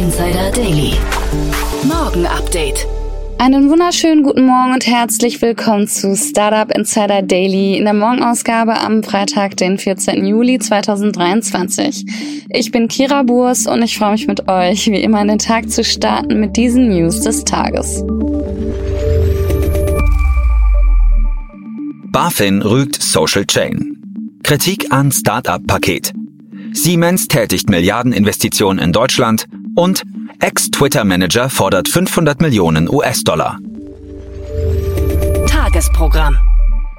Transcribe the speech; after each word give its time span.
Insider 0.00 0.50
Daily. 0.52 0.94
Morgen 1.86 2.24
Update. 2.24 2.86
Einen 3.36 3.68
wunderschönen 3.68 4.22
guten 4.22 4.46
Morgen 4.46 4.72
und 4.72 4.86
herzlich 4.86 5.42
willkommen 5.42 5.88
zu 5.88 6.16
Startup 6.16 6.74
Insider 6.74 7.20
Daily 7.20 7.76
in 7.76 7.84
der 7.84 7.92
Morgenausgabe 7.92 8.80
am 8.80 9.02
Freitag, 9.02 9.58
den 9.58 9.76
14. 9.76 10.24
Juli 10.24 10.58
2023. 10.58 12.06
Ich 12.48 12.70
bin 12.70 12.88
Kira 12.88 13.24
Burs 13.24 13.66
und 13.66 13.82
ich 13.82 13.98
freue 13.98 14.12
mich 14.12 14.26
mit 14.26 14.48
euch, 14.48 14.90
wie 14.90 15.02
immer 15.02 15.20
in 15.20 15.28
den 15.28 15.38
Tag 15.38 15.70
zu 15.70 15.84
starten 15.84 16.40
mit 16.40 16.56
diesen 16.56 16.88
News 16.88 17.20
des 17.20 17.44
Tages. 17.44 18.02
BaFin 22.10 22.62
rügt 22.62 23.02
Social 23.02 23.44
Chain. 23.44 23.98
Kritik 24.44 24.90
an 24.92 25.12
Startup-Paket. 25.12 26.14
Siemens 26.72 27.28
tätigt 27.28 27.68
Milliardeninvestitionen 27.68 28.82
in 28.82 28.92
Deutschland 28.92 29.46
und 29.74 30.02
Ex-Twitter-Manager 30.40 31.50
fordert 31.50 31.88
500 31.88 32.40
Millionen 32.40 32.88
US-Dollar. 32.88 33.58
Tagesprogramm. 35.46 36.36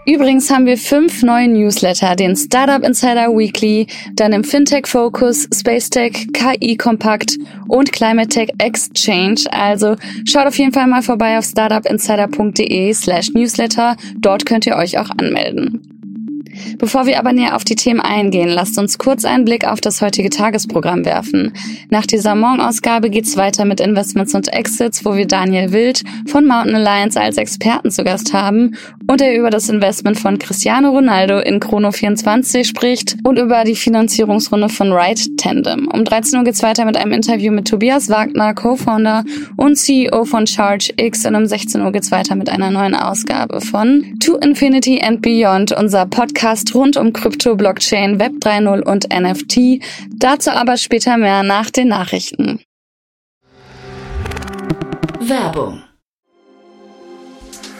Übrigens 0.06 0.50
haben 0.50 0.66
wir 0.66 0.78
fünf 0.78 1.22
neue 1.22 1.48
Newsletter, 1.48 2.16
den 2.16 2.36
Startup 2.36 2.84
Insider 2.84 3.28
Weekly, 3.28 3.86
dann 4.16 4.34
im 4.34 4.44
Fintech 4.44 4.88
Focus, 4.88 5.48
Space 5.54 5.92
Tech, 5.92 6.28
KI 6.34 6.76
Kompakt 6.76 7.38
und 7.68 7.92
Climate 7.92 8.30
Tech 8.30 8.50
Exchange. 8.58 9.42
Also 9.52 9.96
schaut 10.26 10.48
auf 10.48 10.58
jeden 10.58 10.74
Fall 10.74 10.88
mal 10.88 11.04
vorbei 11.04 11.38
auf 11.38 11.46
startupinsider.de 11.46 12.94
slash 12.94 13.30
newsletter. 13.34 13.96
Dort 14.18 14.48
könnt 14.48 14.66
ihr 14.66 14.76
euch 14.76 14.98
auch 14.98 15.10
anmelden. 15.20 15.91
Bevor 16.78 17.06
wir 17.06 17.20
aber 17.20 17.34
näher 17.34 17.56
auf 17.56 17.64
die 17.64 17.76
Themen 17.76 18.00
eingehen, 18.00 18.50
lasst 18.50 18.78
uns 18.78 18.98
kurz 18.98 19.26
einen 19.26 19.46
Blick 19.46 19.66
auf 19.66 19.82
das 19.82 20.02
heutige 20.02 20.30
Tagesprogramm 20.30 21.06
werfen. 21.06 21.54
Nach 21.90 22.06
dieser 22.06 22.36
Morgenausgabe 22.36 23.10
geht's 23.10 23.38
weiter 23.38 23.66
mit 23.66 23.80
Investments 23.80 24.34
und 24.34 24.52
Exits, 24.54 25.06
wo 25.06 25.16
wir 25.16 25.28
Daniel 25.28 25.72
Wild 25.72 26.04
von 26.28 26.46
Mountain 26.46 26.76
Alliance 26.76 27.20
als 27.20 27.38
Experten 27.38 27.92
zu 27.92 28.04
Gast 28.04 28.34
haben 28.34 28.76
und 29.12 29.22
er 29.22 29.38
über 29.38 29.50
das 29.50 29.70
Investment 29.70 30.20
von 30.20 30.40
Cristiano 30.40 30.90
Ronaldo 30.90 31.40
in 31.40 31.60
Chrono24 31.60 32.66
spricht 32.66 33.18
und 33.24 33.38
über 33.38 33.64
die 33.64 33.76
Finanzierungsrunde 33.76 34.70
von 34.70 34.92
Ride 34.92 35.36
Tandem. 35.38 35.88
Um 35.88 36.04
13 36.06 36.40
Uhr 36.40 36.46
geht's 36.46 36.64
weiter 36.64 36.86
mit 36.86 36.98
einem 36.98 37.12
Interview 37.12 37.52
mit 37.52 37.68
Tobias 37.68 38.10
Wagner, 38.10 38.54
Co-Founder 38.54 39.24
und 39.58 39.76
CEO 39.76 40.26
von 40.26 40.48
Charge 40.48 40.94
X 40.98 41.26
und 41.26 41.36
um 41.36 41.46
16 41.46 41.82
Uhr 41.82 41.92
geht's 41.92 42.12
weiter 42.12 42.36
mit 42.36 42.50
einer 42.50 42.72
neuen 42.72 42.96
Ausgabe 42.96 43.62
von 43.62 44.18
To 44.24 44.38
Infinity 44.38 45.02
and 45.02 45.22
Beyond, 45.22 45.72
unser 45.74 46.06
Podcast 46.06 46.32
Podcast 46.32 46.74
rund 46.76 46.98
um 46.98 47.12
Krypto, 47.14 47.56
Blockchain, 47.56 48.20
Web 48.20 48.34
3.0 48.40 48.82
und 48.84 49.10
NFT. 49.10 49.84
Dazu 50.10 50.52
aber 50.52 50.78
später 50.78 51.18
mehr 51.18 51.44
nach 51.44 51.70
den 51.70 51.90
Nachrichten. 51.90 52.62
Werbung. 55.20 55.84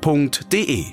f.de. 0.00 0.84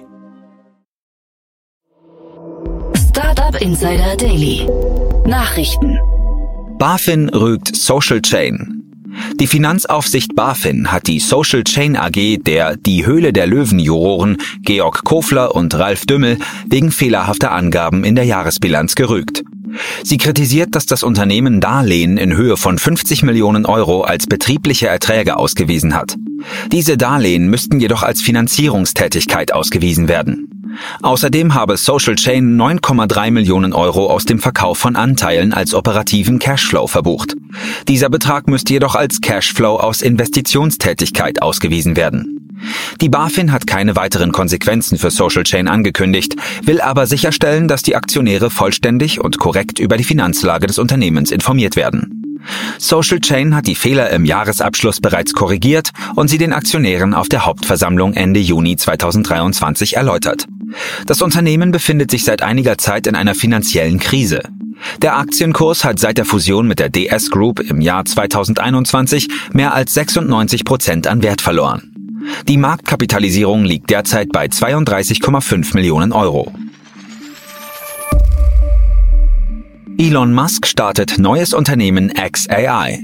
Startup 2.97 3.61
Insider 3.61 4.17
Daily. 4.17 4.67
Nachrichten. 5.25 5.99
BaFin 6.77 7.29
rügt 7.29 7.75
Social 7.75 8.21
Chain. 8.21 8.83
Die 9.39 9.47
Finanzaufsicht 9.47 10.35
BaFin 10.35 10.91
hat 10.91 11.07
die 11.07 11.19
Social 11.19 11.63
Chain 11.63 11.95
AG 11.95 12.39
der 12.43 12.75
Die 12.75 13.05
Höhle 13.05 13.31
der 13.31 13.47
Löwen-Juroren 13.47 14.37
Georg 14.61 15.03
Kofler 15.03 15.55
und 15.55 15.75
Ralf 15.75 16.05
Dümmel 16.05 16.37
wegen 16.67 16.91
fehlerhafter 16.91 17.51
Angaben 17.51 18.03
in 18.03 18.15
der 18.15 18.25
Jahresbilanz 18.25 18.95
gerügt. 18.95 19.43
Sie 20.03 20.17
kritisiert, 20.17 20.75
dass 20.75 20.85
das 20.85 21.03
Unternehmen 21.03 21.61
Darlehen 21.61 22.17
in 22.17 22.35
Höhe 22.35 22.57
von 22.57 22.77
50 22.77 23.23
Millionen 23.23 23.65
Euro 23.65 24.01
als 24.01 24.27
betriebliche 24.27 24.87
Erträge 24.87 25.37
ausgewiesen 25.37 25.95
hat. 25.95 26.15
Diese 26.71 26.97
Darlehen 26.97 27.49
müssten 27.49 27.79
jedoch 27.79 28.03
als 28.03 28.21
Finanzierungstätigkeit 28.21 29.53
ausgewiesen 29.53 30.07
werden. 30.07 30.49
Außerdem 31.01 31.55
habe 31.55 31.77
Social 31.77 32.15
Chain 32.15 32.55
9,3 32.59 33.31
Millionen 33.31 33.73
Euro 33.73 34.09
aus 34.09 34.25
dem 34.25 34.39
Verkauf 34.39 34.77
von 34.77 34.95
Anteilen 34.95 35.53
als 35.53 35.73
operativen 35.73 36.39
Cashflow 36.39 36.87
verbucht. 36.87 37.35
Dieser 37.87 38.09
Betrag 38.09 38.47
müsste 38.47 38.73
jedoch 38.73 38.95
als 38.95 39.21
Cashflow 39.21 39.77
aus 39.77 40.01
Investitionstätigkeit 40.01 41.41
ausgewiesen 41.41 41.95
werden. 41.95 42.35
Die 42.99 43.09
BaFin 43.09 43.51
hat 43.51 43.67
keine 43.67 43.95
weiteren 43.95 44.31
Konsequenzen 44.31 44.97
für 44.97 45.11
Social 45.11 45.43
Chain 45.43 45.67
angekündigt, 45.67 46.35
will 46.63 46.81
aber 46.81 47.07
sicherstellen, 47.07 47.67
dass 47.67 47.83
die 47.83 47.95
Aktionäre 47.95 48.49
vollständig 48.49 49.21
und 49.21 49.37
korrekt 49.37 49.79
über 49.79 49.95
die 49.95 50.03
Finanzlage 50.03 50.67
des 50.67 50.77
Unternehmens 50.77 51.31
informiert 51.31 51.77
werden. 51.77 52.18
Social 52.77 53.19
Chain 53.19 53.55
hat 53.55 53.67
die 53.67 53.75
Fehler 53.75 54.09
im 54.11 54.25
Jahresabschluss 54.25 55.01
bereits 55.01 55.33
korrigiert 55.33 55.91
und 56.15 56.29
sie 56.29 56.37
den 56.37 56.53
Aktionären 56.53 57.13
auf 57.13 57.29
der 57.29 57.45
Hauptversammlung 57.45 58.13
Ende 58.13 58.39
Juni 58.39 58.75
2023 58.75 59.97
erläutert. 59.97 60.45
Das 61.07 61.21
Unternehmen 61.21 61.71
befindet 61.71 62.11
sich 62.11 62.23
seit 62.23 62.41
einiger 62.41 62.77
Zeit 62.77 63.07
in 63.07 63.15
einer 63.15 63.35
finanziellen 63.35 63.99
Krise. 63.99 64.41
Der 65.01 65.17
Aktienkurs 65.17 65.83
hat 65.83 65.99
seit 65.99 66.17
der 66.17 66.25
Fusion 66.25 66.67
mit 66.67 66.79
der 66.79 66.89
DS 66.89 67.29
Group 67.31 67.59
im 67.59 67.81
Jahr 67.81 68.05
2021 68.05 69.27
mehr 69.51 69.73
als 69.73 69.93
96 69.93 70.63
Prozent 70.63 71.07
an 71.07 71.21
Wert 71.21 71.41
verloren. 71.41 71.93
Die 72.47 72.57
Marktkapitalisierung 72.57 73.65
liegt 73.65 73.89
derzeit 73.89 74.29
bei 74.31 74.45
32,5 74.45 75.73
Millionen 75.73 76.11
Euro. 76.11 76.53
Elon 80.01 80.33
Musk 80.33 80.65
startet 80.65 81.17
neues 81.17 81.53
Unternehmen 81.53 82.13
XAI. 82.13 83.03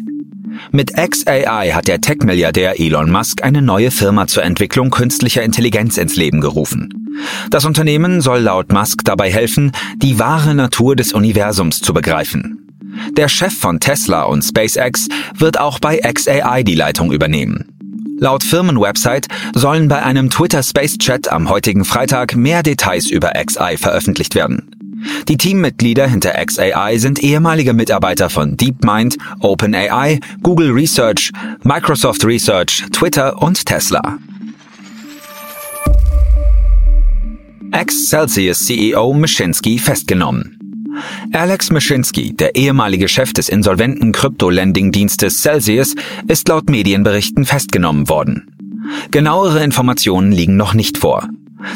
Mit 0.72 0.94
XAI 0.95 1.72
hat 1.73 1.89
der 1.89 2.00
Tech-Milliardär 2.00 2.79
Elon 2.79 3.11
Musk 3.11 3.44
eine 3.44 3.61
neue 3.61 3.91
Firma 3.91 4.28
zur 4.28 4.44
Entwicklung 4.44 4.91
künstlicher 4.91 5.44
Intelligenz 5.44 5.97
ins 5.97 6.16
Leben 6.16 6.39
gerufen. 6.39 6.88
Das 7.51 7.66
Unternehmen 7.66 8.22
soll 8.22 8.39
laut 8.39 8.72
Musk 8.72 9.03
dabei 9.03 9.29
helfen, 9.29 9.73
die 9.97 10.19
wahre 10.19 10.55
Natur 10.55 10.95
des 10.95 11.11
Universums 11.11 11.81
zu 11.81 11.94
begreifen. 11.94 12.66
Der 13.17 13.28
Chef 13.28 13.53
von 13.53 13.81
Tesla 13.81 14.23
und 14.23 14.44
SpaceX 14.44 15.09
wird 15.38 15.59
auch 15.59 15.79
bei 15.79 15.97
XAI 15.97 16.63
die 16.63 16.75
Leitung 16.75 17.11
übernehmen. 17.11 17.66
Laut 18.22 18.41
Firmenwebsite 18.41 19.28
sollen 19.53 19.90
bei 19.90 20.02
einem 20.02 20.29
Twitter 20.29 20.64
Space 20.64 20.97
Chat 20.97 21.29
am 21.29 21.49
heutigen 21.49 21.84
Freitag 21.84 22.37
mehr 22.37 22.64
Details 22.64 23.11
über 23.11 23.31
XI 23.31 23.75
veröffentlicht 23.75 24.34
werden. 24.34 24.74
Die 25.28 25.37
Teammitglieder 25.37 26.07
hinter 26.07 26.34
XAI 26.34 26.97
sind 26.97 27.19
ehemalige 27.19 27.73
Mitarbeiter 27.73 28.29
von 28.29 28.57
DeepMind, 28.57 29.17
OpenAI, 29.40 30.19
Google 30.43 30.72
Research, 30.72 31.31
Microsoft 31.63 32.25
Research, 32.25 32.84
Twitter 32.91 33.41
und 33.41 33.66
Tesla. 33.66 34.17
Ex-Celsius 37.72 38.66
CEO 38.66 39.13
Mischinsky 39.13 39.78
festgenommen. 39.78 40.57
Alex 41.34 41.72
Mischinsky, 41.72 42.34
der 42.34 42.55
ehemalige 42.55 43.09
Chef 43.09 43.34
des 43.34 43.49
insolventen 43.49 44.13
Krypto-Lending-Dienstes 44.13 45.41
Celsius, 45.41 45.96
ist 46.28 46.47
laut 46.47 46.69
Medienberichten 46.69 47.46
festgenommen 47.46 48.07
worden. 48.07 48.47
Genauere 49.11 49.63
Informationen 49.63 50.31
liegen 50.31 50.55
noch 50.55 50.73
nicht 50.73 50.97
vor. 50.97 51.28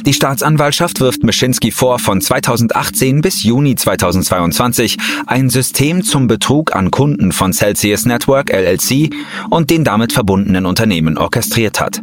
Die 0.05 0.13
Staatsanwaltschaft 0.13 0.99
wirft 0.99 1.23
Mischinski 1.23 1.71
vor, 1.71 1.99
von 1.99 2.21
2018 2.21 3.21
bis 3.21 3.43
Juni 3.43 3.75
2022 3.75 4.97
ein 5.27 5.49
System 5.49 6.03
zum 6.03 6.27
Betrug 6.27 6.75
an 6.75 6.91
Kunden 6.91 7.31
von 7.31 7.53
Celsius 7.53 8.05
Network 8.05 8.51
LLC 8.51 9.13
und 9.49 9.69
den 9.69 9.83
damit 9.83 10.13
verbundenen 10.13 10.65
Unternehmen 10.65 11.17
orchestriert 11.17 11.79
hat. 11.79 12.01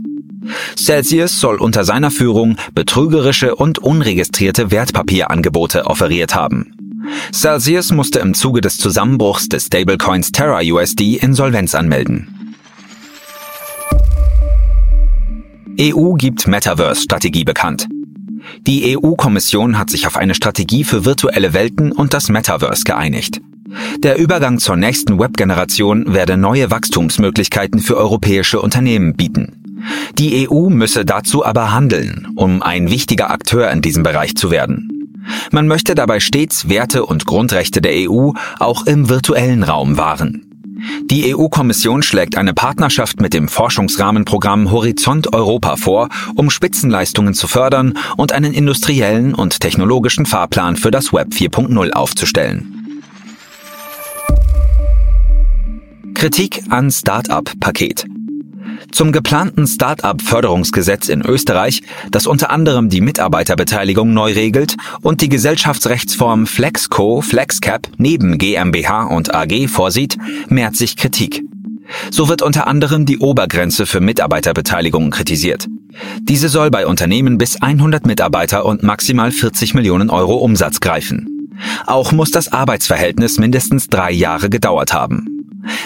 Celsius 0.77 1.41
soll 1.41 1.57
unter 1.57 1.85
seiner 1.85 2.11
Führung 2.11 2.57
betrügerische 2.75 3.57
und 3.57 3.79
unregistrierte 3.79 4.71
Wertpapierangebote 4.71 5.87
offeriert 5.87 6.35
haben. 6.35 6.73
Celsius 7.33 7.93
musste 7.93 8.19
im 8.21 8.35
Zuge 8.35 8.61
des 8.61 8.79
Zusammenbruchs 8.79 9.49
des 9.49 9.67
Stablecoins 9.67 10.33
Terra 10.33 10.61
USD 10.63 11.17
Insolvenz 11.17 11.75
anmelden. 11.75 12.36
EU 15.79 16.15
gibt 16.15 16.49
Metaverse-Strategie 16.49 17.45
bekannt. 17.45 17.89
Die 18.67 18.97
EU-Kommission 18.97 19.79
hat 19.79 19.91
sich 19.91 20.07
auf 20.07 20.17
eine 20.17 20.35
Strategie 20.35 20.85
für 20.85 21.05
virtuelle 21.05 21.53
Welten 21.53 21.93
und 21.93 22.15
das 22.15 22.29
Metaverse 22.29 22.85
geeinigt. 22.85 23.41
Der 23.99 24.19
Übergang 24.19 24.59
zur 24.59 24.77
nächsten 24.77 25.19
Web-Generation 25.19 26.15
werde 26.15 26.37
neue 26.37 26.71
Wachstumsmöglichkeiten 26.71 27.81
für 27.81 27.97
europäische 27.97 28.61
Unternehmen 28.61 29.15
bieten. 29.17 29.83
Die 30.19 30.49
EU 30.49 30.71
müsse 30.71 31.05
dazu 31.05 31.45
aber 31.45 31.73
handeln, 31.73 32.29
um 32.37 32.63
ein 32.63 32.91
wichtiger 32.91 33.31
Akteur 33.31 33.71
in 33.71 33.83
diesem 33.83 34.03
Bereich 34.03 34.35
zu 34.35 34.51
werden. 34.51 35.13
Man 35.51 35.69
möchte 35.69 35.95
dabei 35.95 36.21
stets 36.21 36.69
Werte 36.69 37.05
und 37.05 37.27
Grundrechte 37.27 37.81
der 37.81 38.11
EU 38.11 38.31
auch 38.59 38.87
im 38.87 39.09
virtuellen 39.09 39.63
Raum 39.63 39.99
wahren. 39.99 40.46
Die 41.05 41.35
EU-Kommission 41.35 42.03
schlägt 42.03 42.37
eine 42.37 42.55
Partnerschaft 42.55 43.21
mit 43.21 43.35
dem 43.35 43.49
Forschungsrahmenprogramm 43.49 44.71
Horizont 44.71 45.33
Europa 45.33 45.77
vor, 45.77 46.09
um 46.35 46.51
Spitzenleistungen 46.51 47.35
zu 47.35 47.49
fördern 47.49 47.99
und 48.17 48.33
einen 48.33 48.53
industriellen 48.53 49.35
und 49.35 49.61
technologischen 49.61 50.27
Fahrplan 50.27 50.77
für 50.77 50.91
das 50.91 51.13
Web 51.13 51.29
4.0 51.33 51.93
aufzustellen. 51.93 53.03
Kritik 56.15 56.63
an 56.71 56.91
Start-up-Paket. 56.91 58.07
Zum 58.93 59.13
geplanten 59.13 59.67
Start-up-Förderungsgesetz 59.67 61.09
in 61.09 61.23
Österreich, 61.23 61.83
das 62.11 62.27
unter 62.27 62.51
anderem 62.51 62.89
die 62.89 63.01
Mitarbeiterbeteiligung 63.01 64.13
neu 64.15 64.33
regelt 64.33 64.77
und 65.03 65.21
die 65.21 65.29
Gesellschaftsrechtsform 65.29 66.47
Flexco 66.47 67.21
Flexcap 67.21 67.89
neben 67.99 68.39
GmbH 68.39 69.05
und 69.05 69.35
AG 69.35 69.69
vorsieht, 69.69 70.17
mehrt 70.49 70.77
sich 70.77 70.97
Kritik. 70.97 71.43
So 72.11 72.29
wird 72.29 72.43
unter 72.43 72.67
anderem 72.67 73.07
die 73.07 73.19
Obergrenze 73.19 73.87
für 73.87 74.01
Mitarbeiterbeteiligung 74.01 75.11
kritisiert. 75.11 75.67
Diese 76.23 76.49
soll 76.49 76.71
bei 76.71 76.87
Unternehmen 76.87 77.39
bis 77.39 77.61
100 77.61 78.07
Mitarbeiter 78.07 78.65
und 78.65 78.83
maximal 78.83 79.31
40 79.31 79.75
Millionen 79.75 80.11
Euro 80.11 80.37
Umsatz 80.37 80.81
greifen. 80.81 81.51
Auch 81.87 82.13
muss 82.13 82.31
das 82.31 82.53
Arbeitsverhältnis 82.53 83.39
mindestens 83.39 83.89
drei 83.89 84.11
Jahre 84.11 84.51
gedauert 84.51 84.93
haben. 84.93 85.36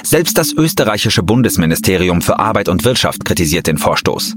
Selbst 0.03 0.39
das 0.39 0.53
österreichische 0.53 1.23
Bundesministerium 1.23 2.23
für 2.23 2.39
Arbeit 2.39 2.69
und 2.69 2.85
Wirtschaft 2.85 3.25
kritisiert 3.25 3.67
den 3.67 3.79
Vorstoß. 3.79 4.37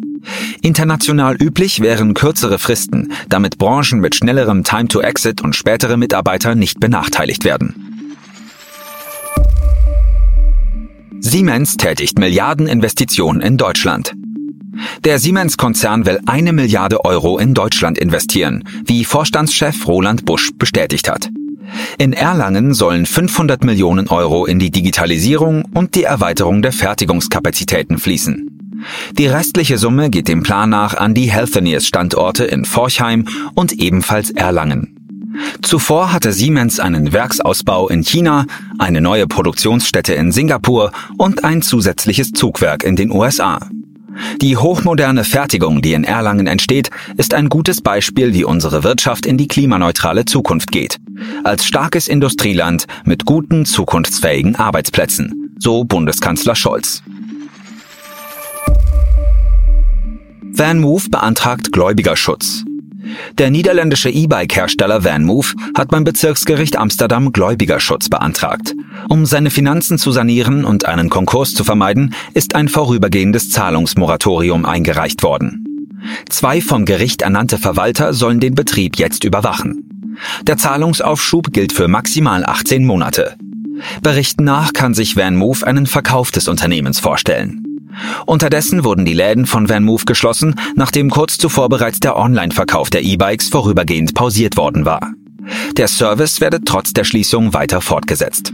International 0.62 1.36
üblich 1.36 1.82
wären 1.82 2.14
kürzere 2.14 2.60
Fristen, 2.60 3.12
damit 3.30 3.58
Branchen 3.58 4.00
mit 4.00 4.16
schnellerem 4.16 4.64
Time 4.64 4.88
to 4.88 5.02
Exit 5.02 5.42
und 5.42 5.56
spätere 5.56 5.98
Mitarbeiter 5.98 6.56
nicht 6.56 6.80
benachteiligt 6.80 7.44
werden. 7.44 7.94
Siemens 11.20 11.78
tätigt 11.78 12.20
Milliardeninvestitionen 12.20 13.42
in 13.42 13.58
Deutschland. 13.58 14.14
Der 15.04 15.20
Siemens-Konzern 15.20 16.06
will 16.06 16.20
eine 16.26 16.52
Milliarde 16.52 17.06
Euro 17.06 17.38
in 17.38 17.54
Deutschland 17.54 17.98
investieren, 17.98 18.64
wie 18.86 19.06
Vorstandschef 19.06 19.88
Roland 19.88 20.26
Busch 20.26 20.52
bestätigt 20.58 21.10
hat. 21.10 21.30
In 21.98 22.14
Erlangen 22.14 22.74
sollen 22.74 23.06
500 23.06 23.64
Millionen 23.64 24.08
Euro 24.08 24.46
in 24.46 24.60
die 24.60 24.72
Digitalisierung 24.72 25.66
und 25.74 25.96
die 25.96 26.04
Erweiterung 26.04 26.62
der 26.62 26.72
Fertigungskapazitäten 26.72 27.98
fließen. 27.98 28.54
Die 29.18 29.28
restliche 29.28 29.78
Summe 29.78 30.10
geht 30.10 30.28
dem 30.28 30.44
Plan 30.44 30.70
nach 30.70 30.96
an 30.96 31.14
die 31.14 31.32
Healthineers-Standorte 31.32 32.44
in 32.44 32.66
Forchheim 32.66 33.28
und 33.54 33.74
ebenfalls 33.74 34.32
Erlangen. 34.32 35.00
Zuvor 35.62 36.14
hatte 36.14 36.32
Siemens 36.32 36.80
einen 36.80 37.12
Werksausbau 37.12 37.90
in 37.90 38.04
China, 38.04 38.46
eine 38.78 39.02
neue 39.02 39.28
Produktionsstätte 39.28 40.14
in 40.14 40.32
Singapur 40.32 40.92
und 41.18 41.44
ein 41.44 41.62
zusätzliches 41.62 42.34
Zugwerk 42.34 42.84
in 42.84 42.96
den 42.96 43.12
USA. 43.12 43.60
Die 44.42 44.58
hochmoderne 44.58 45.24
Fertigung, 45.24 45.82
die 45.82 45.94
in 45.94 46.04
Erlangen 46.04 46.48
entsteht, 46.48 46.90
ist 47.18 47.34
ein 47.34 47.50
gutes 47.50 47.82
Beispiel, 47.82 48.34
wie 48.34 48.44
unsere 48.44 48.84
Wirtschaft 48.84 49.26
in 49.26 49.38
die 49.38 49.48
klimaneutrale 49.48 50.26
Zukunft 50.26 50.72
geht. 50.72 50.98
Als 51.44 51.66
starkes 51.66 52.08
Industrieland 52.08 52.86
mit 53.06 53.26
guten, 53.26 53.66
zukunftsfähigen 53.66 54.56
Arbeitsplätzen. 54.56 55.56
So 55.60 55.84
Bundeskanzler 55.84 56.56
Scholz. 56.56 57.04
VanMoof 60.56 61.10
beantragt 61.10 61.72
Gläubigerschutz. 61.72 62.64
Der 63.38 63.50
niederländische 63.50 64.10
E-Bike-Hersteller 64.10 65.04
VanMoof 65.04 65.56
hat 65.76 65.90
beim 65.90 66.04
Bezirksgericht 66.04 66.78
Amsterdam 66.78 67.32
Gläubigerschutz 67.32 68.10
beantragt. 68.10 68.76
Um 69.10 69.26
seine 69.26 69.50
Finanzen 69.50 69.98
zu 69.98 70.12
sanieren 70.12 70.66
und 70.66 70.86
einen 70.86 71.10
Konkurs 71.10 71.54
zu 71.54 71.64
vermeiden, 71.64 72.14
ist 72.34 72.56
ein 72.56 72.68
vorübergehendes 72.68 73.50
Zahlungsmoratorium 73.50 74.66
eingereicht 74.66 75.24
worden. 75.24 75.66
Zwei 76.30 76.62
vom 76.62 76.86
Gericht 76.86 77.22
ernannte 77.22 77.58
Verwalter 77.58 78.14
sollen 78.14 78.40
den 78.40 78.56
Betrieb 78.56 78.98
jetzt 78.98 79.24
überwachen. 79.24 79.90
Der 80.44 80.58
Zahlungsaufschub 80.58 81.52
gilt 81.54 81.74
für 81.74 81.88
maximal 81.88 82.46
18 82.46 82.86
Monate. 82.86 83.36
Berichten 84.02 84.44
nach 84.44 84.74
kann 84.74 84.94
sich 84.94 85.16
VanMoof 85.16 85.64
einen 85.64 85.88
Verkauf 85.88 86.32
des 86.32 86.48
Unternehmens 86.48 87.00
vorstellen. 87.00 87.73
Unterdessen 88.26 88.84
wurden 88.84 89.06
die 89.06 89.14
Läden 89.14 89.46
von 89.46 89.70
VanMoof 89.70 90.06
geschlossen, 90.06 90.56
nachdem 90.76 91.10
kurz 91.10 91.38
zuvor 91.38 91.70
bereits 91.70 92.00
der 92.00 92.18
Online-Verkauf 92.18 92.90
der 92.90 93.04
E-Bikes 93.04 93.50
vorübergehend 93.50 94.14
pausiert 94.14 94.58
worden 94.58 94.86
war. 94.86 95.14
Der 95.78 95.88
Service 95.88 96.42
werde 96.42 96.62
trotz 96.64 96.94
der 96.94 97.04
Schließung 97.04 97.54
weiter 97.54 97.82
fortgesetzt. 97.82 98.54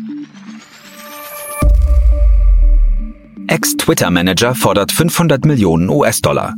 Ex-Twitter-Manager 3.48 4.54
fordert 4.56 4.92
500 4.92 5.46
Millionen 5.46 5.90
US-Dollar. 5.90 6.54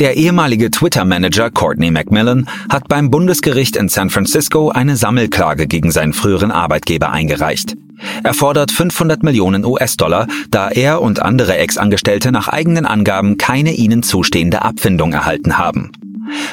Der 0.00 0.16
ehemalige 0.16 0.70
Twitter-Manager 0.70 1.50
Courtney 1.50 1.90
Macmillan 1.90 2.48
hat 2.68 2.88
beim 2.88 3.10
Bundesgericht 3.10 3.76
in 3.76 3.88
San 3.88 4.10
Francisco 4.10 4.70
eine 4.70 4.96
Sammelklage 4.96 5.66
gegen 5.66 5.90
seinen 5.90 6.12
früheren 6.12 6.50
Arbeitgeber 6.50 7.10
eingereicht. 7.10 7.74
Er 8.22 8.34
fordert 8.34 8.70
500 8.70 9.22
Millionen 9.22 9.64
US-Dollar, 9.64 10.26
da 10.50 10.68
er 10.68 11.00
und 11.00 11.22
andere 11.22 11.56
Ex-Angestellte 11.56 12.30
nach 12.30 12.48
eigenen 12.48 12.84
Angaben 12.84 13.38
keine 13.38 13.72
ihnen 13.72 14.02
zustehende 14.02 14.62
Abfindung 14.62 15.12
erhalten 15.12 15.58
haben. 15.58 15.92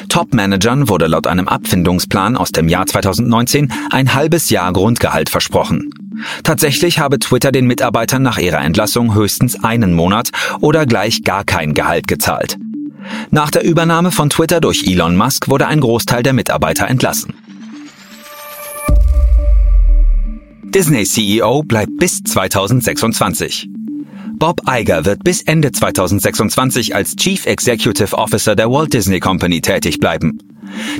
Top-Managern 0.08 0.88
wurde 0.88 1.06
laut 1.06 1.26
einem 1.26 1.48
Abfindungsplan 1.48 2.36
aus 2.36 2.52
dem 2.52 2.68
Jahr 2.68 2.86
2019 2.86 3.72
ein 3.90 4.14
halbes 4.14 4.50
Jahr 4.50 4.72
Grundgehalt 4.72 5.28
versprochen. 5.28 5.90
Tatsächlich 6.44 7.00
habe 7.00 7.18
Twitter 7.18 7.50
den 7.50 7.66
Mitarbeitern 7.66 8.22
nach 8.22 8.38
ihrer 8.38 8.60
Entlassung 8.60 9.14
höchstens 9.14 9.62
einen 9.62 9.92
Monat 9.92 10.30
oder 10.60 10.86
gleich 10.86 11.24
gar 11.24 11.44
kein 11.44 11.74
Gehalt 11.74 12.06
gezahlt. 12.06 12.56
Nach 13.30 13.50
der 13.50 13.64
Übernahme 13.64 14.12
von 14.12 14.30
Twitter 14.30 14.60
durch 14.60 14.86
Elon 14.86 15.16
Musk 15.16 15.48
wurde 15.48 15.66
ein 15.66 15.80
Großteil 15.80 16.22
der 16.22 16.32
Mitarbeiter 16.32 16.88
entlassen. 16.88 17.34
Disney 20.62 21.04
CEO 21.04 21.62
bleibt 21.62 21.96
bis 21.98 22.22
2026. 22.22 23.68
Bob 24.36 24.60
Iger 24.68 25.04
wird 25.04 25.22
bis 25.22 25.42
Ende 25.42 25.70
2026 25.70 26.94
als 26.94 27.14
Chief 27.14 27.46
Executive 27.46 28.18
Officer 28.18 28.56
der 28.56 28.70
Walt 28.70 28.92
Disney 28.92 29.20
Company 29.20 29.60
tätig 29.60 30.00
bleiben. 30.00 30.38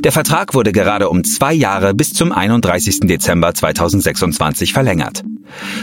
Der 0.00 0.12
Vertrag 0.12 0.54
wurde 0.54 0.72
gerade 0.72 1.08
um 1.08 1.24
zwei 1.24 1.52
Jahre 1.52 1.94
bis 1.94 2.12
zum 2.12 2.32
31. 2.32 3.00
Dezember 3.00 3.54
2026 3.54 4.72
verlängert. 4.72 5.22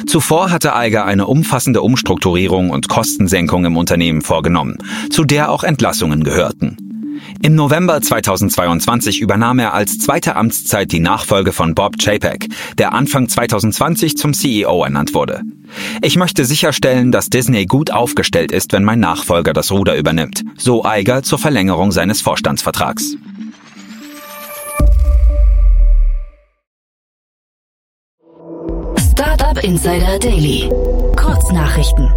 Zuvor 0.05 0.51
hatte 0.51 0.75
Eiger 0.75 1.05
eine 1.05 1.27
umfassende 1.27 1.81
Umstrukturierung 1.81 2.69
und 2.69 2.89
Kostensenkung 2.89 3.65
im 3.65 3.77
Unternehmen 3.77 4.21
vorgenommen, 4.21 4.77
zu 5.09 5.23
der 5.23 5.51
auch 5.51 5.63
Entlassungen 5.63 6.23
gehörten. 6.23 6.77
Im 7.41 7.55
November 7.55 8.01
2022 8.01 9.21
übernahm 9.21 9.59
er 9.59 9.73
als 9.73 9.97
zweite 9.97 10.35
Amtszeit 10.35 10.91
die 10.91 10.99
Nachfolge 10.99 11.51
von 11.51 11.75
Bob 11.75 11.97
Chapek, 11.97 12.47
der 12.77 12.93
Anfang 12.93 13.29
2020 13.29 14.17
zum 14.17 14.33
CEO 14.33 14.83
ernannt 14.83 15.13
wurde. 15.13 15.41
Ich 16.01 16.17
möchte 16.17 16.45
sicherstellen, 16.45 17.11
dass 17.11 17.29
Disney 17.29 17.65
gut 17.65 17.91
aufgestellt 17.91 18.51
ist, 18.51 18.73
wenn 18.73 18.83
mein 18.83 18.99
Nachfolger 18.99 19.53
das 19.53 19.71
Ruder 19.71 19.97
übernimmt, 19.97 20.43
so 20.57 20.83
Eiger 20.83 21.23
zur 21.23 21.39
Verlängerung 21.39 21.91
seines 21.91 22.21
Vorstandsvertrags. 22.21 23.15
Insider 29.63 30.17
Daily. 30.17 30.67
Kurznachrichten. 31.15 32.09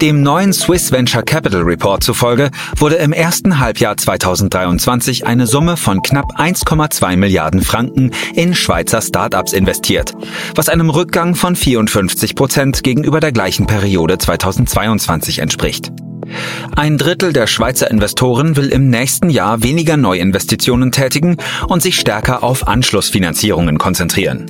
Dem 0.00 0.22
neuen 0.22 0.54
Swiss 0.54 0.90
Venture 0.90 1.22
Capital 1.22 1.60
Report 1.60 2.02
zufolge 2.02 2.50
wurde 2.76 2.94
im 2.94 3.12
ersten 3.12 3.58
Halbjahr 3.58 3.98
2023 3.98 5.26
eine 5.26 5.46
Summe 5.46 5.76
von 5.76 6.00
knapp 6.02 6.40
1,2 6.40 7.16
Milliarden 7.16 7.60
Franken 7.60 8.12
in 8.34 8.54
Schweizer 8.54 9.02
Startups 9.02 9.52
investiert, 9.52 10.14
was 10.54 10.70
einem 10.70 10.88
Rückgang 10.88 11.34
von 11.34 11.54
54 11.54 12.34
Prozent 12.34 12.82
gegenüber 12.82 13.20
der 13.20 13.32
gleichen 13.32 13.66
Periode 13.66 14.16
2022 14.16 15.40
entspricht. 15.40 15.92
Ein 16.76 16.96
Drittel 16.96 17.34
der 17.34 17.46
Schweizer 17.46 17.90
Investoren 17.90 18.56
will 18.56 18.68
im 18.68 18.88
nächsten 18.88 19.28
Jahr 19.28 19.62
weniger 19.62 19.98
Neuinvestitionen 19.98 20.92
tätigen 20.92 21.36
und 21.68 21.82
sich 21.82 22.00
stärker 22.00 22.42
auf 22.42 22.66
Anschlussfinanzierungen 22.66 23.76
konzentrieren. 23.76 24.46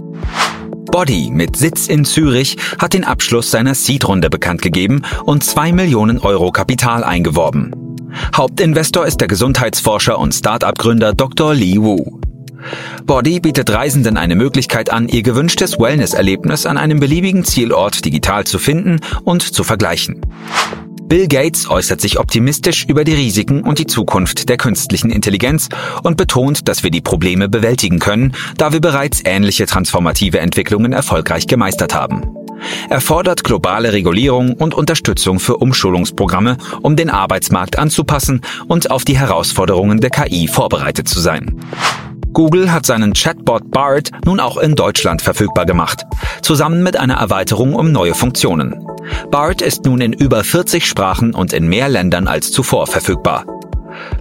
Body 0.90 1.30
mit 1.30 1.57
Sitz 1.57 1.87
in 1.88 2.04
Zürich 2.04 2.57
hat 2.78 2.95
den 2.95 3.04
Abschluss 3.04 3.50
seiner 3.50 3.75
Seed-Runde 3.75 4.30
bekannt 4.30 4.62
gegeben 4.62 5.02
und 5.25 5.45
zwei 5.45 5.73
Millionen 5.73 6.18
Euro 6.18 6.50
Kapital 6.50 7.04
eingeworben. 7.04 7.75
Hauptinvestor 8.35 9.07
ist 9.07 9.21
der 9.21 9.28
Gesundheitsforscher 9.28 10.18
und 10.18 10.35
Start-up-Gründer 10.35 11.12
Dr. 11.12 11.54
Lee 11.54 11.78
Wu. 11.78 12.21
Body 13.04 13.40
bietet 13.40 13.71
Reisenden 13.71 14.16
eine 14.16 14.35
Möglichkeit 14.35 14.90
an, 14.90 15.09
ihr 15.09 15.23
gewünschtes 15.23 15.78
Wellness-Erlebnis 15.78 16.66
an 16.66 16.78
einem 16.78 17.00
beliebigen 17.00 17.45
Zielort 17.45 18.04
digital 18.04 18.45
zu 18.45 18.59
finden 18.59 19.00
und 19.25 19.42
zu 19.42 19.64
vergleichen. 19.64 20.21
Bill 21.08 21.26
Gates 21.26 21.70
äußert 21.70 22.02
sich 22.02 22.20
optimistisch 22.20 22.84
über 22.84 23.02
die 23.02 23.14
Risiken 23.14 23.62
und 23.62 23.78
die 23.78 23.86
Zukunft 23.86 24.50
der 24.50 24.58
künstlichen 24.58 25.10
Intelligenz 25.10 25.70
und 26.02 26.18
betont, 26.18 26.68
dass 26.68 26.82
wir 26.82 26.90
die 26.90 27.00
Probleme 27.00 27.48
bewältigen 27.48 27.98
können, 27.98 28.34
da 28.58 28.74
wir 28.74 28.80
bereits 28.80 29.22
ähnliche 29.24 29.64
transformative 29.64 30.38
Entwicklungen 30.38 30.92
erfolgreich 30.92 31.46
gemeistert 31.46 31.94
haben. 31.94 32.28
Er 32.90 33.00
fordert 33.00 33.42
globale 33.42 33.94
Regulierung 33.94 34.52
und 34.52 34.74
Unterstützung 34.74 35.40
für 35.40 35.56
Umschulungsprogramme, 35.56 36.58
um 36.82 36.94
den 36.94 37.08
Arbeitsmarkt 37.08 37.78
anzupassen 37.78 38.42
und 38.66 38.90
auf 38.90 39.06
die 39.06 39.18
Herausforderungen 39.18 40.00
der 40.00 40.10
KI 40.10 40.46
vorbereitet 40.46 41.08
zu 41.08 41.20
sein. 41.20 41.58
Google 42.34 42.70
hat 42.70 42.84
seinen 42.84 43.14
Chatbot 43.14 43.70
BART 43.70 44.10
nun 44.26 44.40
auch 44.40 44.58
in 44.58 44.74
Deutschland 44.74 45.22
verfügbar 45.22 45.64
gemacht, 45.64 46.04
zusammen 46.42 46.82
mit 46.82 46.98
einer 46.98 47.14
Erweiterung 47.14 47.74
um 47.74 47.92
neue 47.92 48.14
Funktionen. 48.14 48.84
BART 49.30 49.62
ist 49.62 49.84
nun 49.84 50.00
in 50.00 50.12
über 50.12 50.44
40 50.44 50.86
Sprachen 50.86 51.34
und 51.34 51.52
in 51.52 51.68
mehr 51.68 51.88
Ländern 51.88 52.28
als 52.28 52.50
zuvor 52.50 52.86
verfügbar. 52.86 53.44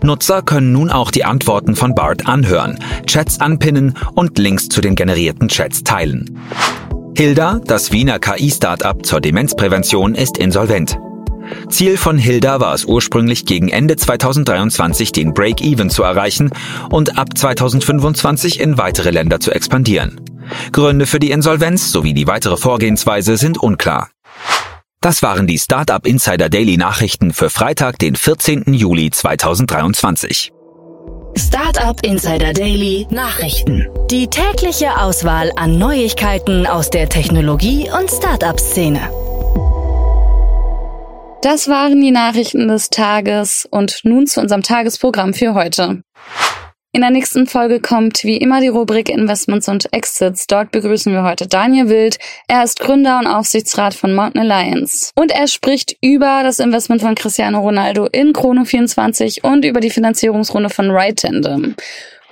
Nutzer 0.01 0.41
können 0.41 0.71
nun 0.71 0.89
auch 0.89 1.11
die 1.11 1.25
Antworten 1.25 1.75
von 1.75 1.95
BART 1.95 2.27
anhören, 2.27 2.79
Chats 3.05 3.39
anpinnen 3.39 3.93
und 4.15 4.37
Links 4.37 4.69
zu 4.69 4.81
den 4.81 4.95
generierten 4.95 5.47
Chats 5.47 5.83
teilen. 5.83 6.39
Hilda, 7.15 7.59
das 7.65 7.91
Wiener 7.91 8.19
KI-Startup 8.19 9.03
zur 9.05 9.21
Demenzprävention, 9.21 10.13
ist 10.13 10.37
insolvent. 10.37 10.99
Ziel 11.69 11.97
von 11.97 12.17
Hilda 12.17 12.59
war 12.59 12.73
es 12.73 12.85
ursprünglich 12.85 13.45
gegen 13.45 13.69
Ende 13.69 13.95
2023 13.95 15.11
den 15.11 15.33
Break-Even 15.33 15.89
zu 15.89 16.03
erreichen 16.03 16.51
und 16.89 17.17
ab 17.17 17.37
2025 17.37 18.59
in 18.59 18.77
weitere 18.77 19.11
Länder 19.11 19.39
zu 19.39 19.51
expandieren. 19.51 20.19
Gründe 20.71 21.05
für 21.05 21.19
die 21.19 21.31
Insolvenz 21.31 21.91
sowie 21.91 22.13
die 22.13 22.27
weitere 22.27 22.57
Vorgehensweise 22.57 23.37
sind 23.37 23.57
unklar. 23.57 24.09
Das 25.07 25.23
waren 25.23 25.47
die 25.47 25.57
Startup 25.57 26.05
Insider 26.05 26.49
Daily 26.49 26.75
Nachrichten 26.75 27.31
für 27.31 27.49
Freitag, 27.49 27.97
den 27.97 28.17
14. 28.17 28.73
Juli 28.73 29.09
2023. 29.09 30.51
Startup 31.37 32.05
Insider 32.05 32.51
Daily 32.51 33.07
Nachrichten. 33.09 33.87
Die 34.11 34.27
tägliche 34.27 34.99
Auswahl 34.99 35.53
an 35.55 35.77
Neuigkeiten 35.77 36.67
aus 36.67 36.89
der 36.89 37.07
Technologie- 37.07 37.89
und 37.89 38.11
Startup-Szene. 38.11 38.99
Das 41.41 41.69
waren 41.69 42.01
die 42.01 42.11
Nachrichten 42.11 42.67
des 42.67 42.89
Tages 42.89 43.65
und 43.71 44.01
nun 44.03 44.27
zu 44.27 44.41
unserem 44.41 44.61
Tagesprogramm 44.61 45.33
für 45.33 45.53
heute. 45.53 46.01
In 46.93 47.01
der 47.01 47.11
nächsten 47.11 47.47
Folge 47.47 47.79
kommt 47.79 48.23
wie 48.23 48.37
immer 48.37 48.61
die 48.61 48.69
Rubrik 48.69 49.09
Investments 49.09 49.67
und 49.67 49.93
Exits. 49.93 50.47
Dort 50.47 50.71
begrüßen 50.71 51.11
wir 51.11 51.23
heute 51.23 51.45
Daniel 51.45 51.89
Wild. 51.89 52.17
Er 52.47 52.63
ist 52.63 52.79
Gründer 52.79 53.19
und 53.19 53.27
Aufsichtsrat 53.27 53.93
von 53.93 54.15
Mountain 54.15 54.49
Alliance. 54.49 55.11
Und 55.13 55.31
er 55.31 55.47
spricht 55.47 55.97
über 56.01 56.41
das 56.43 56.59
Investment 56.59 57.01
von 57.01 57.13
Cristiano 57.13 57.59
Ronaldo 57.59 58.07
in 58.07 58.31
Chrono24 58.31 59.41
und 59.43 59.65
über 59.65 59.81
die 59.81 59.89
Finanzierungsrunde 59.89 60.69
von 60.69 60.89
Right 60.89 61.19
Tandem. 61.19 61.75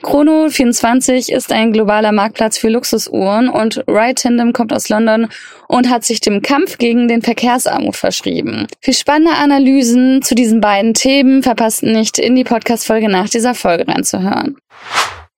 Chrono24 0.06 1.34
ist 1.34 1.52
ein 1.52 1.74
globaler 1.74 2.12
Marktplatz 2.12 2.60
für 2.60 2.70
Luxusuhren 2.70 3.50
und 3.50 3.84
Right 3.88 4.22
Tandem 4.22 4.54
kommt 4.54 4.72
aus 4.72 4.88
London 4.88 5.30
und 5.68 5.90
hat 5.90 6.06
sich 6.06 6.22
dem 6.22 6.44
Kampf 6.44 6.78
gegen 6.78 7.08
den 7.08 7.24
Verkehrsarmut 7.24 7.96
verschrieben. 7.96 8.68
Für 8.82 8.94
spannende 8.94 9.34
Analysen 9.34 10.22
zu 10.22 10.36
diesen 10.36 10.62
beiden 10.62 10.94
Themen 10.94 11.42
verpasst 11.42 11.82
nicht, 11.82 12.20
in 12.20 12.36
die 12.36 12.44
Podcast-Folge 12.44 13.10
nach 13.10 13.30
dieser 13.30 13.56
Folge 13.56 13.88
reinzuhören. 13.88 14.58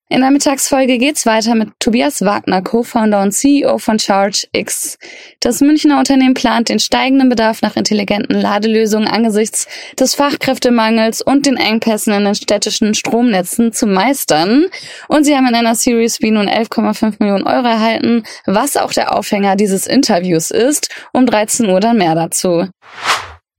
In 0.09 0.21
der 0.21 0.31
Mittagsfolge 0.31 0.99
geht's 0.99 1.25
weiter 1.25 1.53
mit 1.53 1.71
Tobias 1.79 2.21
Wagner, 2.21 2.61
Co-Founder 2.61 3.21
und 3.21 3.33
CEO 3.33 3.77
von 3.77 3.97
ChargeX. 3.97 4.97
Das 5.41 5.59
Münchner 5.59 5.99
Unternehmen 5.99 6.33
plant 6.33 6.69
den 6.69 6.79
steigenden 6.79 7.27
Bedarf 7.27 7.61
nach 7.61 7.75
intelligenten 7.75 8.39
Ladelösungen 8.39 9.09
angesichts 9.09 9.67
des 9.99 10.15
Fachkräftemangels 10.15 11.21
und 11.21 11.45
den 11.45 11.57
Engpässen 11.57 12.13
in 12.13 12.23
den 12.23 12.35
städtischen 12.35 12.93
Stromnetzen 12.93 13.73
zu 13.73 13.85
meistern. 13.85 14.67
Und 15.09 15.25
sie 15.25 15.35
haben 15.35 15.47
in 15.47 15.55
einer 15.55 15.75
Series 15.75 16.19
B 16.19 16.31
nun 16.31 16.47
11,5 16.47 17.15
Millionen 17.19 17.45
Euro 17.45 17.67
erhalten, 17.67 18.23
was 18.45 18.77
auch 18.77 18.93
der 18.93 19.13
Aufhänger 19.13 19.57
dieses 19.57 19.87
Interviews 19.87 20.51
ist. 20.51 20.87
Um 21.11 21.25
13 21.25 21.69
Uhr 21.69 21.81
dann 21.81 21.97
mehr 21.97 22.15
dazu. 22.15 22.69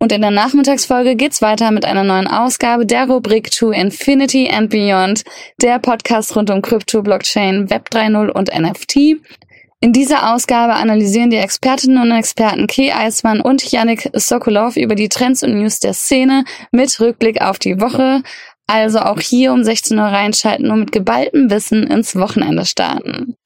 Und 0.01 0.13
in 0.13 0.21
der 0.21 0.31
Nachmittagsfolge 0.31 1.17
geht's 1.17 1.43
weiter 1.43 1.73
mit 1.73 1.85
einer 1.85 2.05
neuen 2.05 2.29
Ausgabe 2.29 2.87
der 2.87 3.09
Rubrik 3.09 3.51
To 3.51 3.73
Infinity 3.73 4.49
and 4.49 4.71
Beyond, 4.71 5.25
der 5.61 5.81
Podcast 5.81 6.37
rund 6.37 6.51
um 6.51 6.63
Krypto, 6.63 7.03
Blockchain, 7.03 7.69
Web 7.69 7.89
3.0 7.91 8.29
und 8.29 8.57
NFT. 8.57 9.21
In 9.81 9.93
dieser 9.93 10.35
Ausgabe 10.35 10.75
analysieren 10.75 11.31
die 11.31 11.37
Expertinnen 11.37 12.03
und 12.03 12.17
Experten 12.17 12.67
Kay 12.69 12.93
Eismann 12.93 13.41
und 13.41 13.71
Yannick 13.71 14.11
Sokolov 14.13 14.77
über 14.77 14.95
die 14.95 15.09
Trends 15.09 15.43
und 15.43 15.59
News 15.59 15.81
der 15.81 15.95
Szene 15.95 16.45
mit 16.71 16.99
Rückblick 17.01 17.41
auf 17.41 17.59
die 17.59 17.81
Woche. 17.81 18.23
Also 18.67 19.01
auch 19.01 19.21
hier 19.21 19.53
um 19.53 19.65
16 19.65 19.99
Uhr 19.99 20.05
reinschalten 20.05 20.71
und 20.71 20.81
mit 20.81 20.93
geballtem 20.93 21.51
Wissen 21.51 21.85
ins 21.85 22.15
Wochenende 22.17 22.67
starten. 22.67 23.37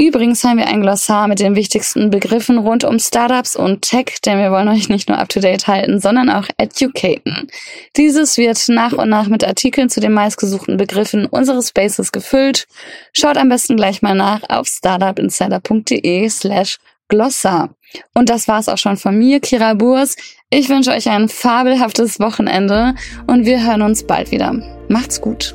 Übrigens 0.00 0.42
haben 0.42 0.58
wir 0.58 0.66
ein 0.66 0.80
Glossar 0.80 1.28
mit 1.28 1.38
den 1.38 1.54
wichtigsten 1.54 2.10
Begriffen 2.10 2.58
rund 2.58 2.82
um 2.82 2.98
Startups 2.98 3.54
und 3.54 3.82
Tech, 3.82 4.18
denn 4.24 4.38
wir 4.38 4.50
wollen 4.50 4.68
euch 4.68 4.88
nicht 4.88 5.08
nur 5.08 5.18
up-to-date 5.18 5.66
halten, 5.68 6.00
sondern 6.00 6.30
auch 6.30 6.48
educaten. 6.56 7.48
Dieses 7.96 8.36
wird 8.38 8.68
nach 8.68 8.92
und 8.92 9.10
nach 9.10 9.28
mit 9.28 9.46
Artikeln 9.46 9.90
zu 9.90 10.00
den 10.00 10.12
meistgesuchten 10.12 10.76
Begriffen 10.76 11.26
unseres 11.26 11.68
Spaces 11.68 12.10
gefüllt. 12.10 12.66
Schaut 13.12 13.36
am 13.36 13.48
besten 13.48 13.76
gleich 13.76 14.02
mal 14.02 14.14
nach 14.14 14.42
auf 14.48 14.66
startupinsider.de 14.66 16.28
slash 16.28 16.78
Glossar. 17.08 17.74
Und 18.14 18.30
das 18.30 18.48
war's 18.48 18.70
auch 18.70 18.78
schon 18.78 18.96
von 18.96 19.16
mir, 19.16 19.40
Kira 19.40 19.74
Burs. 19.74 20.16
Ich 20.48 20.70
wünsche 20.70 20.92
euch 20.92 21.10
ein 21.10 21.28
fabelhaftes 21.28 22.18
Wochenende 22.20 22.94
und 23.26 23.44
wir 23.44 23.62
hören 23.62 23.82
uns 23.82 24.04
bald 24.04 24.30
wieder. 24.30 24.54
Macht's 24.88 25.20
gut. 25.20 25.54